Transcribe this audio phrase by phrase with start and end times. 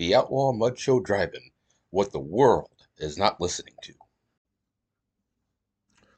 [0.00, 1.50] The Outlaw Mud Show Driving,
[1.90, 3.92] what the world is not listening to.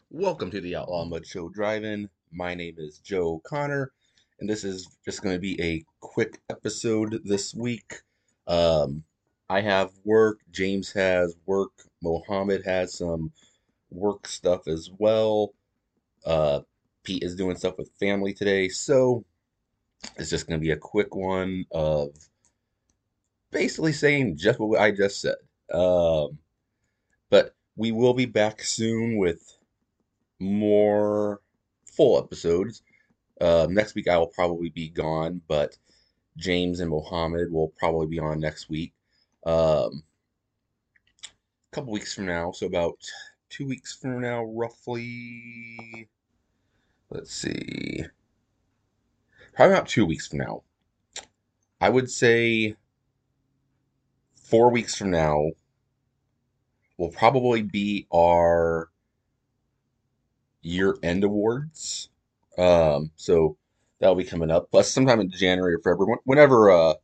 [0.09, 2.09] Welcome to the Outlaw Mud Show Driving.
[2.31, 3.91] My name is Joe Connor,
[4.39, 8.03] and this is just going to be a quick episode this week.
[8.47, 9.03] Um,
[9.51, 11.73] I have work, James has work,
[12.05, 13.33] Mohammed has some
[13.91, 15.55] work stuff as well.
[16.25, 16.61] Uh,
[17.03, 19.25] Pete is doing stuff with family today, so
[20.17, 22.11] it's just going to be a quick one of
[23.63, 25.37] basically saying just what I just said.
[25.73, 26.39] Um,
[27.31, 29.57] but we will be back soon with
[30.41, 31.41] more
[31.87, 32.83] full episodes.
[33.41, 35.77] Uh, next week I will probably be gone, but
[36.37, 38.93] James and Mohammed will probably be on next week.
[39.47, 40.03] Um,
[41.25, 42.99] a couple weeks from now, so about
[43.49, 46.09] two weeks from now, roughly.
[47.11, 48.07] Let's see
[49.55, 50.63] probably about two weeks from now.
[51.81, 52.77] I would say
[54.53, 55.47] four weeks from now
[56.99, 58.91] will probably be our
[60.61, 62.11] year end awards.
[62.59, 63.57] Um, so
[63.99, 64.71] that'll be coming up.
[64.71, 66.95] Plus, sometime in January or February, whenever uh,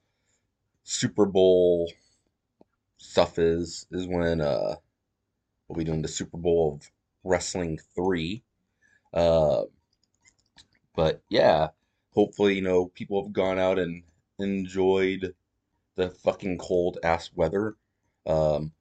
[0.85, 1.91] Super Bowl
[2.99, 4.75] stuff is, is when uh,
[5.69, 6.91] we'll be doing the Super Bowl of
[7.25, 8.43] Wrestling 3.
[9.15, 9.63] Uh,
[10.95, 11.69] but yeah,
[12.13, 14.03] hopefully, you know, people have gone out and
[14.39, 15.35] enjoyed
[15.99, 17.75] the fucking cold ass weather.
[18.25, 18.73] Um,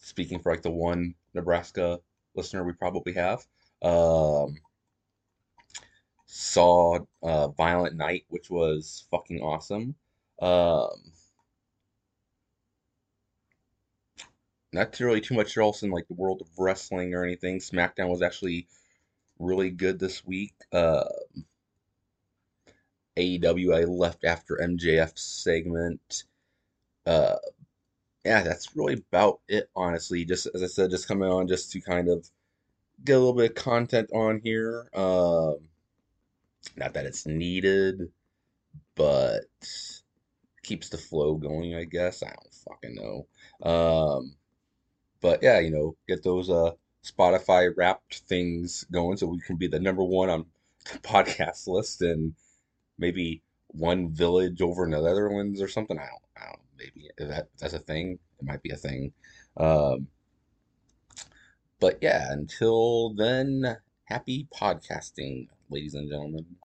[0.00, 2.00] speaking for like the one Nebraska
[2.34, 3.44] listener we probably have.
[3.82, 4.58] Um,
[6.26, 9.94] saw uh, Violent Night, which was fucking awesome.
[10.40, 10.90] Um,
[14.74, 17.60] not really too much else in like the world of wrestling or anything.
[17.60, 18.68] SmackDown was actually
[19.38, 20.52] really good this week.
[20.70, 21.04] Uh,
[23.16, 23.74] AEW.
[23.74, 26.24] I left after MJF segment.
[27.08, 27.36] Uh,
[28.24, 30.24] yeah, that's really about it, honestly.
[30.24, 32.28] Just as I said, just coming on just to kind of
[33.04, 34.88] get a little bit of content on here.
[34.94, 35.56] Um,
[36.76, 38.10] not that it's needed,
[38.94, 39.44] but
[40.62, 42.22] keeps the flow going, I guess.
[42.22, 43.26] I don't fucking know.
[43.62, 44.34] Um,
[45.22, 46.72] but yeah, you know, get those uh
[47.04, 50.44] Spotify wrapped things going so we can be the number one on
[50.92, 52.34] the podcast list and
[52.98, 55.98] maybe one village over in the Netherlands or something.
[55.98, 56.67] I don't, I don't.
[56.78, 58.18] Maybe that that's a thing.
[58.38, 59.12] It might be a thing.
[59.56, 60.08] Um,
[61.80, 66.46] but yeah, until then, happy podcasting, ladies and gentlemen.